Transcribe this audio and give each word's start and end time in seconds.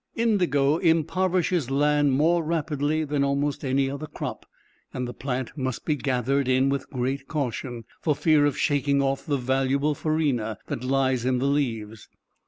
Indigo 0.15 0.77
impoverishes 0.79 1.69
land 1.69 2.13
more 2.13 2.43
rapidly 2.43 3.03
than 3.03 3.23
almost 3.23 3.63
any 3.63 3.87
other 3.87 4.07
crop, 4.07 4.47
and 4.91 5.07
the 5.07 5.13
plant 5.13 5.51
must 5.55 5.85
be 5.85 5.95
gathered 5.95 6.47
in 6.47 6.69
with 6.69 6.89
great 6.89 7.27
caution, 7.27 7.83
for 8.01 8.15
fear 8.15 8.47
of 8.47 8.57
shaking 8.57 8.99
off 8.99 9.27
the 9.27 9.37
valuable 9.37 9.93
farina 9.93 10.57
that 10.65 10.83
lies 10.83 11.23
in 11.23 11.37
the 11.37 11.45
leaves. 11.45 12.09